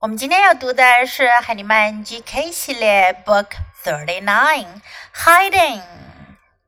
[0.00, 4.80] 我们今天要读的是海尼曼 GK 系列 Book Thirty Nine
[5.14, 5.82] Hiding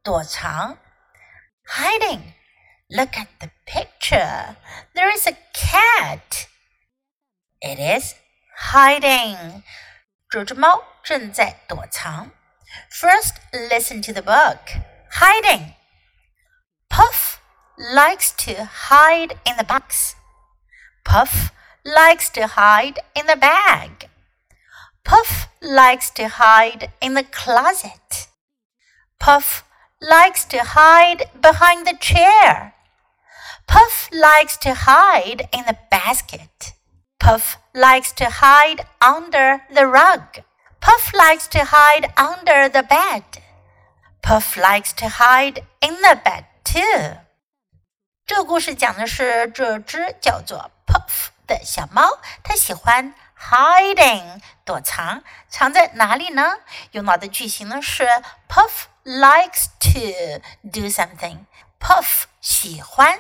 [0.03, 0.77] 躲藏
[1.65, 2.39] Hiding
[2.91, 4.57] Look at the picture.
[4.95, 6.49] There is a cat.
[7.61, 8.15] It is
[8.73, 9.63] hiding.
[10.31, 12.31] 这只猫正在躲藏。
[12.91, 14.59] First, listen to the book.
[15.13, 15.75] Hiding.
[16.89, 17.41] Puff
[17.77, 20.15] likes to hide in the box.
[21.05, 21.51] Puff
[21.85, 24.09] likes to hide in the bag.
[25.05, 28.29] Puff likes to hide in the closet.
[29.19, 29.65] Puff
[30.01, 32.75] likes to hide behind the chair.
[33.67, 36.75] Puff likes to hide in the basket.
[37.19, 40.41] Puff likes to hide under the rug.
[40.81, 43.25] Puff likes to hide under the bed.
[44.23, 47.19] Puff likes to hide in the bed too.
[48.27, 56.58] 这个故事讲的是这只叫做 Puff 的小猫，它喜欢 hiding 躲藏，藏在哪里呢？
[56.92, 58.08] 用到的句型呢是
[58.48, 61.46] Puff likes to do something。
[61.80, 63.20] Puff 喜欢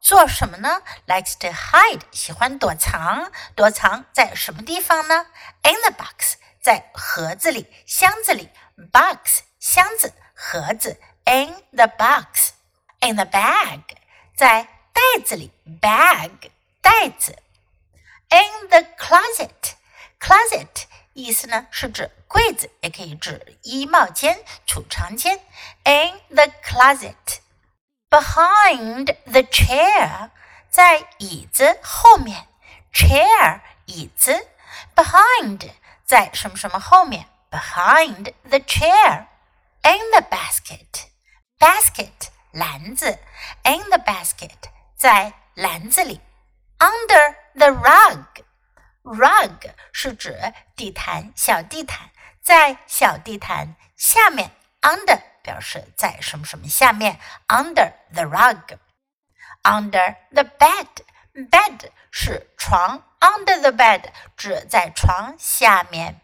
[0.00, 5.26] 做什么呢？likes to hide 喜欢躲藏，躲藏在什么地方呢
[5.62, 8.50] ？In the box 在盒子里、箱子里
[8.92, 12.50] ，box 箱子、盒子，in the box。
[13.00, 13.82] In the bag
[14.34, 17.36] 在袋子里，bag 袋子。
[18.29, 19.73] In the closet,
[20.19, 25.39] closet 意思呢是指柜子，也可以指衣帽间、储藏间。
[25.83, 27.39] In the closet,
[28.09, 30.29] behind the chair
[30.69, 32.47] 在椅子后面，
[32.93, 34.47] chair 椅子，
[34.95, 35.71] behind
[36.05, 41.07] 在什么什么后面，behind the chair。In the basket,
[41.57, 43.17] basket 篮子，
[43.63, 46.21] in the basket 在篮子里。
[46.77, 48.25] Under the rug,
[49.03, 52.09] rug 是指地毯、小地毯，
[52.41, 54.51] 在小地毯下面。
[54.81, 57.19] Under 表示在什么什么下面。
[57.47, 58.77] Under the rug,
[59.63, 60.87] under the bed,
[61.33, 63.03] bed 是床。
[63.19, 64.05] Under the bed
[64.35, 66.21] 指在床下面。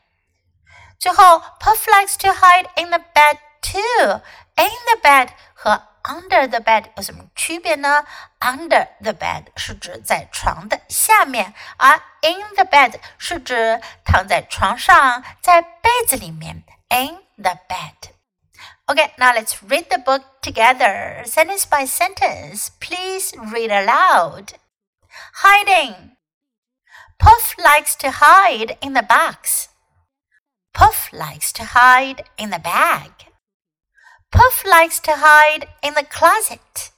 [0.98, 4.22] 最后，Puff likes to hide in the bed too.
[4.56, 8.06] In the bed 和 under the bed 有什么区别呢？
[8.40, 16.64] Under the bed 是指在床的下面，而 in the bed 是指躺在床上，在被子里面。
[16.90, 18.12] In the bed.
[18.86, 22.70] Okay, now let's read the book together, sentence by sentence.
[22.80, 24.54] Please read aloud.
[25.44, 26.16] Hiding.
[27.20, 29.68] Puff likes to hide in the box.
[30.74, 33.12] Puff likes to hide in the bag.
[34.33, 36.91] Puff likes to hide in the closet.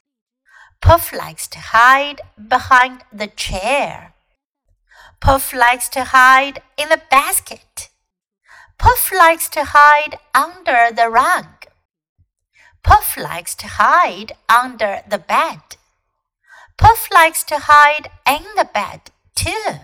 [0.80, 4.14] Puff likes to hide behind the chair.
[5.20, 7.88] Puff likes to hide in the basket.
[8.78, 11.66] Puff likes to hide under the rug.
[12.84, 15.76] Puff likes to hide under the bed.
[16.78, 19.83] Puff likes to hide in the bed too.